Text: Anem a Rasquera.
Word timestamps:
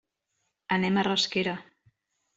Anem 0.77 0.97
a 0.97 1.05
Rasquera. 1.11 1.57